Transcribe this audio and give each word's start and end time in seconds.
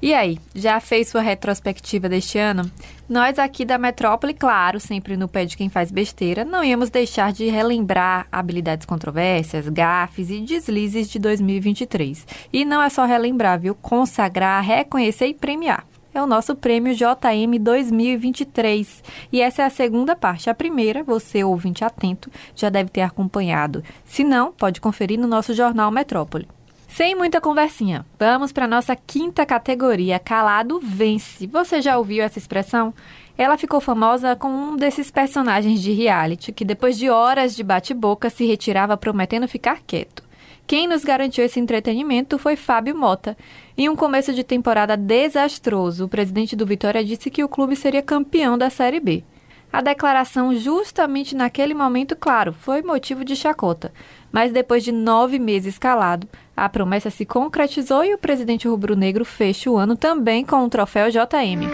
E 0.00 0.14
aí, 0.14 0.38
já 0.54 0.78
fez 0.78 1.08
sua 1.08 1.20
retrospectiva 1.20 2.08
deste 2.08 2.38
ano? 2.38 2.70
Nós 3.08 3.36
aqui 3.36 3.64
da 3.64 3.76
Metrópole, 3.76 4.32
claro, 4.32 4.78
sempre 4.78 5.16
no 5.16 5.26
pé 5.26 5.44
de 5.44 5.56
quem 5.56 5.68
faz 5.68 5.90
besteira, 5.90 6.44
não 6.44 6.62
íamos 6.62 6.88
deixar 6.88 7.32
de 7.32 7.48
relembrar 7.48 8.28
habilidades 8.30 8.86
controversas, 8.86 9.68
gafes 9.68 10.30
e 10.30 10.38
deslizes 10.38 11.10
de 11.10 11.18
2023. 11.18 12.28
E 12.52 12.64
não 12.64 12.80
é 12.80 12.88
só 12.88 13.04
relembrar, 13.06 13.58
viu? 13.58 13.74
Consagrar, 13.74 14.62
reconhecer 14.62 15.26
e 15.26 15.34
premiar. 15.34 15.84
É 16.14 16.22
o 16.22 16.28
nosso 16.28 16.54
prêmio 16.54 16.94
JM 16.94 17.58
2023. 17.60 19.02
E 19.32 19.42
essa 19.42 19.62
é 19.62 19.64
a 19.64 19.70
segunda 19.70 20.14
parte. 20.14 20.48
A 20.48 20.54
primeira, 20.54 21.02
você, 21.02 21.42
ouvinte 21.42 21.84
atento, 21.84 22.30
já 22.54 22.68
deve 22.68 22.88
ter 22.88 23.00
acompanhado. 23.00 23.82
Se 24.04 24.22
não, 24.22 24.52
pode 24.52 24.80
conferir 24.80 25.18
no 25.18 25.26
nosso 25.26 25.52
jornal 25.54 25.90
Metrópole. 25.90 26.46
Sem 26.88 27.14
muita 27.14 27.40
conversinha, 27.40 28.04
vamos 28.18 28.50
para 28.50 28.66
nossa 28.66 28.96
quinta 28.96 29.46
categoria, 29.46 30.18
calado 30.18 30.80
vence. 30.82 31.46
Você 31.46 31.80
já 31.80 31.96
ouviu 31.96 32.24
essa 32.24 32.38
expressão? 32.38 32.92
Ela 33.36 33.58
ficou 33.58 33.80
famosa 33.80 34.34
com 34.34 34.48
um 34.48 34.74
desses 34.74 35.10
personagens 35.10 35.80
de 35.80 35.92
reality 35.92 36.50
que 36.50 36.64
depois 36.64 36.98
de 36.98 37.08
horas 37.08 37.54
de 37.54 37.62
bate-boca 37.62 38.30
se 38.30 38.44
retirava 38.46 38.96
prometendo 38.96 39.46
ficar 39.46 39.80
quieto. 39.86 40.24
Quem 40.66 40.88
nos 40.88 41.04
garantiu 41.04 41.44
esse 41.44 41.60
entretenimento 41.60 42.36
foi 42.36 42.56
Fábio 42.56 42.96
Mota. 42.96 43.36
Em 43.76 43.88
um 43.88 43.94
começo 43.94 44.32
de 44.32 44.42
temporada 44.42 44.96
desastroso, 44.96 46.06
o 46.06 46.08
presidente 46.08 46.56
do 46.56 46.66
Vitória 46.66 47.04
disse 47.04 47.30
que 47.30 47.44
o 47.44 47.48
clube 47.48 47.76
seria 47.76 48.02
campeão 48.02 48.58
da 48.58 48.70
Série 48.70 48.98
B. 48.98 49.22
A 49.70 49.82
declaração, 49.82 50.54
justamente 50.54 51.36
naquele 51.36 51.74
momento, 51.74 52.16
claro, 52.16 52.54
foi 52.54 52.80
motivo 52.82 53.22
de 53.22 53.36
chacota. 53.36 53.92
Mas 54.30 54.52
depois 54.52 54.84
de 54.84 54.92
nove 54.92 55.38
meses 55.38 55.78
calado, 55.78 56.28
a 56.56 56.68
promessa 56.68 57.10
se 57.10 57.24
concretizou 57.24 58.04
e 58.04 58.14
o 58.14 58.18
presidente 58.18 58.68
rubro-negro 58.68 59.24
fecha 59.24 59.70
o 59.70 59.76
ano 59.76 59.96
também 59.96 60.44
com 60.44 60.64
o 60.64 60.68
troféu 60.68 61.10
JM. 61.10 61.68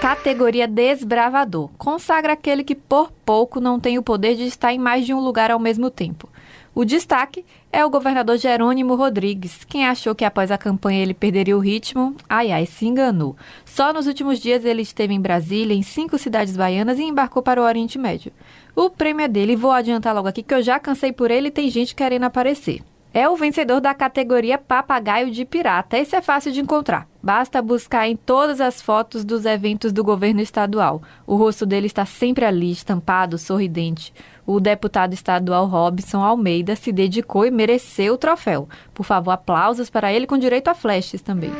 Categoria 0.00 0.66
Desbravador. 0.66 1.70
Consagra 1.78 2.32
aquele 2.32 2.64
que 2.64 2.74
por 2.74 3.12
pouco 3.24 3.60
não 3.60 3.78
tem 3.78 3.98
o 3.98 4.02
poder 4.02 4.34
de 4.34 4.44
estar 4.44 4.72
em 4.72 4.78
mais 4.78 5.06
de 5.06 5.14
um 5.14 5.20
lugar 5.20 5.50
ao 5.50 5.60
mesmo 5.60 5.90
tempo. 5.90 6.28
O 6.74 6.86
destaque 6.86 7.44
é 7.70 7.84
o 7.84 7.90
governador 7.90 8.38
Jerônimo 8.38 8.94
Rodrigues. 8.94 9.62
Quem 9.62 9.86
achou 9.86 10.14
que 10.14 10.24
após 10.24 10.50
a 10.50 10.56
campanha 10.56 11.02
ele 11.02 11.12
perderia 11.12 11.54
o 11.54 11.60
ritmo, 11.60 12.16
ai 12.26 12.50
ai, 12.50 12.64
se 12.64 12.86
enganou. 12.86 13.36
Só 13.62 13.92
nos 13.92 14.06
últimos 14.06 14.40
dias 14.40 14.64
ele 14.64 14.80
esteve 14.80 15.12
em 15.12 15.20
Brasília, 15.20 15.74
em 15.74 15.82
cinco 15.82 16.16
cidades 16.16 16.56
baianas 16.56 16.98
e 16.98 17.02
embarcou 17.02 17.42
para 17.42 17.60
o 17.60 17.64
Oriente 17.64 17.98
Médio. 17.98 18.32
O 18.74 18.88
prêmio 18.88 19.22
é 19.22 19.28
dele, 19.28 19.54
vou 19.54 19.70
adiantar 19.70 20.14
logo 20.14 20.28
aqui 20.28 20.42
que 20.42 20.54
eu 20.54 20.62
já 20.62 20.80
cansei 20.80 21.12
por 21.12 21.30
ele 21.30 21.48
e 21.48 21.50
tem 21.50 21.68
gente 21.68 21.94
querendo 21.94 22.24
aparecer. 22.24 22.80
É 23.12 23.28
o 23.28 23.36
vencedor 23.36 23.78
da 23.78 23.92
categoria 23.92 24.56
Papagaio 24.56 25.30
de 25.30 25.44
Pirata. 25.44 25.98
Esse 25.98 26.16
é 26.16 26.22
fácil 26.22 26.52
de 26.52 26.60
encontrar. 26.60 27.11
Basta 27.22 27.62
buscar 27.62 28.08
em 28.08 28.16
todas 28.16 28.60
as 28.60 28.82
fotos 28.82 29.24
dos 29.24 29.44
eventos 29.46 29.92
do 29.92 30.02
governo 30.02 30.40
estadual. 30.40 31.00
O 31.26 31.36
rosto 31.36 31.64
dele 31.64 31.86
está 31.86 32.04
sempre 32.04 32.44
ali, 32.44 32.72
estampado, 32.72 33.38
sorridente. 33.38 34.12
O 34.44 34.58
deputado 34.58 35.14
estadual 35.14 35.66
Robson 35.66 36.20
Almeida 36.20 36.74
se 36.74 36.90
dedicou 36.90 37.46
e 37.46 37.50
mereceu 37.50 38.14
o 38.14 38.18
troféu. 38.18 38.68
Por 38.92 39.04
favor, 39.04 39.30
aplausos 39.30 39.88
para 39.88 40.12
ele 40.12 40.26
com 40.26 40.36
direito 40.36 40.68
a 40.68 40.74
flashes 40.74 41.22
também. 41.22 41.52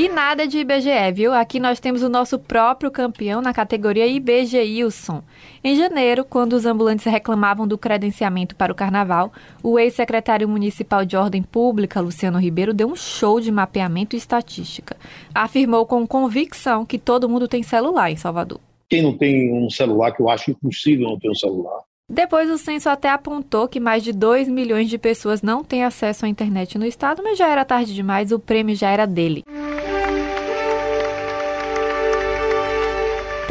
E 0.00 0.08
nada 0.08 0.48
de 0.48 0.56
IBGE, 0.60 1.12
viu? 1.12 1.34
Aqui 1.34 1.60
nós 1.60 1.78
temos 1.78 2.02
o 2.02 2.08
nosso 2.08 2.38
próprio 2.38 2.90
campeão 2.90 3.42
na 3.42 3.52
categoria 3.52 4.06
IBGIlson. 4.06 5.22
Em 5.62 5.76
janeiro, 5.76 6.24
quando 6.24 6.54
os 6.54 6.64
ambulantes 6.64 7.04
reclamavam 7.04 7.68
do 7.68 7.76
credenciamento 7.76 8.56
para 8.56 8.72
o 8.72 8.74
carnaval, 8.74 9.30
o 9.62 9.78
ex-secretário 9.78 10.48
municipal 10.48 11.04
de 11.04 11.18
Ordem 11.18 11.42
Pública, 11.42 12.00
Luciano 12.00 12.38
Ribeiro, 12.38 12.72
deu 12.72 12.88
um 12.88 12.96
show 12.96 13.42
de 13.42 13.52
mapeamento 13.52 14.16
e 14.16 14.18
estatística. 14.18 14.96
Afirmou 15.34 15.84
com 15.84 16.06
convicção 16.06 16.86
que 16.86 16.98
todo 16.98 17.28
mundo 17.28 17.46
tem 17.46 17.62
celular 17.62 18.10
em 18.10 18.16
Salvador. 18.16 18.58
Quem 18.88 19.02
não 19.02 19.18
tem 19.18 19.52
um 19.52 19.68
celular, 19.68 20.12
que 20.12 20.22
eu 20.22 20.30
acho 20.30 20.50
impossível 20.50 21.10
não 21.10 21.18
ter 21.18 21.28
um 21.28 21.34
celular, 21.34 21.78
depois, 22.12 22.50
o 22.50 22.58
censo 22.58 22.88
até 22.88 23.08
apontou 23.08 23.68
que 23.68 23.78
mais 23.78 24.02
de 24.02 24.12
2 24.12 24.48
milhões 24.48 24.90
de 24.90 24.98
pessoas 24.98 25.42
não 25.42 25.62
têm 25.62 25.84
acesso 25.84 26.26
à 26.26 26.28
internet 26.28 26.76
no 26.76 26.84
estado, 26.84 27.22
mas 27.22 27.38
já 27.38 27.48
era 27.48 27.64
tarde 27.64 27.94
demais, 27.94 28.32
o 28.32 28.40
prêmio 28.40 28.74
já 28.74 28.90
era 28.90 29.06
dele. 29.06 29.44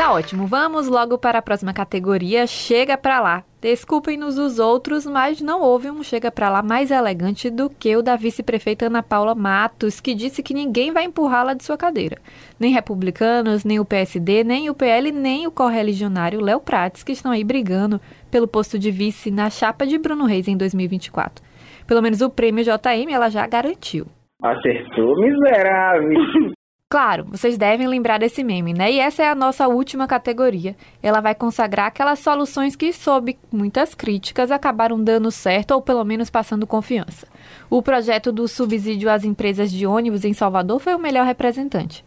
Tá 0.10 0.16
ótimo, 0.16 0.48
vamos 0.48 0.88
logo 0.88 1.20
para 1.20 1.38
a 1.38 1.42
próxima 1.42 1.72
categoria, 1.72 2.48
chega 2.48 2.98
pra 2.98 3.20
lá. 3.20 3.44
Desculpem-nos 3.62 4.40
os 4.40 4.58
outros, 4.58 5.06
mas 5.06 5.40
não 5.40 5.62
houve 5.62 5.92
um 5.92 6.02
chega 6.02 6.32
pra 6.32 6.50
lá 6.50 6.64
mais 6.64 6.90
elegante 6.90 7.48
do 7.48 7.70
que 7.70 7.96
o 7.96 8.02
da 8.02 8.16
vice-prefeita 8.16 8.88
Ana 8.88 9.04
Paula 9.04 9.36
Matos, 9.36 10.02
que 10.02 10.16
disse 10.16 10.42
que 10.42 10.52
ninguém 10.52 10.92
vai 10.92 11.04
empurrá-la 11.04 11.54
de 11.54 11.64
sua 11.64 11.78
cadeira. 11.78 12.18
Nem 12.60 12.74
republicanos, 12.74 13.64
nem 13.64 13.80
o 13.80 13.86
PSD, 13.86 14.44
nem 14.44 14.68
o 14.68 14.74
PL, 14.74 15.12
nem 15.12 15.46
o 15.46 15.52
correligionário 15.52 16.42
Léo 16.42 16.60
Prates, 16.60 17.04
que 17.04 17.12
estão 17.12 17.32
aí 17.32 17.44
brigando 17.44 18.02
pelo 18.32 18.48
posto 18.48 18.80
de 18.80 18.90
vice 18.90 19.30
na 19.30 19.48
chapa 19.52 19.86
de 19.86 20.00
Bruno 20.00 20.26
Reis 20.26 20.48
em 20.48 20.58
2024. 20.58 21.46
Pelo 21.86 22.02
menos 22.02 22.20
o 22.22 22.32
prêmio 22.32 22.64
JM 22.64 23.12
ela 23.12 23.30
já 23.30 23.46
garantiu. 23.46 24.08
Acertou, 24.42 25.16
miserável. 25.22 26.50
Claro, 26.92 27.28
vocês 27.30 27.56
devem 27.56 27.88
lembrar 27.88 28.18
desse 28.18 28.44
meme, 28.44 28.74
né? 28.74 28.92
E 28.92 29.00
essa 29.00 29.22
é 29.22 29.28
a 29.28 29.36
nossa 29.36 29.68
última 29.68 30.08
categoria. 30.08 30.76
Ela 31.04 31.22
vai 31.22 31.36
consagrar 31.36 31.86
aquelas 31.86 32.18
soluções 32.18 32.76
que, 32.76 32.92
sob 32.92 33.38
muitas 33.52 33.94
críticas, 33.94 34.50
acabaram 34.50 35.00
dando 35.00 35.30
certo 35.30 35.70
ou 35.70 35.84
pelo 35.84 36.04
menos 36.04 36.32
passando 36.32 36.66
confiança. 36.66 37.28
O 37.70 37.84
projeto 37.84 38.32
do 38.32 38.48
subsídio 38.48 39.08
às 39.08 39.24
empresas 39.24 39.72
de 39.72 39.86
ônibus 39.86 40.26
em 40.26 40.34
Salvador 40.34 40.80
foi 40.80 40.96
o 40.96 41.00
melhor 41.00 41.28
representante 41.28 42.04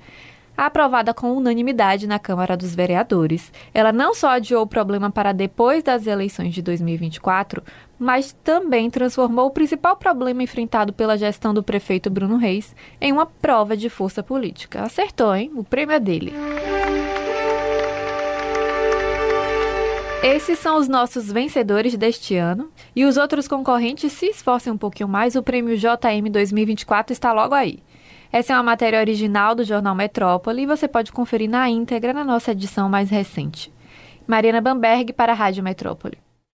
aprovada 0.67 1.13
com 1.13 1.33
unanimidade 1.33 2.07
na 2.07 2.19
Câmara 2.19 2.57
dos 2.57 2.75
Vereadores. 2.75 3.53
Ela 3.73 3.93
não 3.93 4.15
só 4.15 4.31
adiou 4.31 4.63
o 4.63 4.67
problema 4.67 5.11
para 5.11 5.33
depois 5.33 5.83
das 5.83 6.07
eleições 6.07 6.55
de 6.55 6.63
2024, 6.63 7.63
mas 7.99 8.33
também 8.45 8.91
transformou 8.91 9.47
o 9.47 9.51
principal 9.51 9.97
problema 9.97 10.43
enfrentado 10.43 10.93
pela 10.93 11.17
gestão 11.17 11.55
do 11.55 11.63
prefeito 11.63 12.11
Bruno 12.11 12.37
Reis 12.37 12.75
em 13.01 13.13
uma 13.13 13.27
prova 13.27 13.77
de 13.77 13.89
força 13.89 14.23
política. 14.23 14.83
Acertou, 14.83 15.35
hein? 15.35 15.51
O 15.55 15.63
prêmio 15.65 15.95
é 15.95 16.01
dele. 16.01 16.33
Esses 20.23 20.61
são 20.61 20.79
os 20.79 20.87
nossos 20.87 21.33
vencedores 21.33 21.97
deste 21.97 22.37
ano. 22.37 22.71
E 22.95 23.05
os 23.05 23.17
outros 23.17 23.49
concorrentes 23.49 24.13
se 24.13 24.27
esforcem 24.27 24.73
um 24.73 24.79
pouquinho 24.79 25.09
mais, 25.09 25.35
o 25.35 25.43
prêmio 25.43 25.77
JM 25.77 26.31
2024 26.31 27.13
está 27.13 27.33
logo 27.33 27.57
aí. 27.57 27.81
Essa 28.33 28.55
é 28.55 28.57
uma 28.57 28.63
matéria 28.63 28.99
original 28.99 29.55
do 29.55 29.63
jornal 29.63 29.95
Metrópole 29.95 30.63
e 30.63 30.67
você 30.67 30.89
pode 30.89 31.13
conferir 31.13 31.51
na 31.51 31.69
íntegra 31.69 32.15
na 32.15 32.25
nossa 32.25 32.53
edição 32.53 32.89
mais 32.89 33.11
recente. 33.11 33.71
Mariana 34.27 34.59
Bamberg 34.59 35.13
para 35.13 35.33
a 35.33 35.35
Rádio 35.35 35.63
Metrópole. 35.63 36.17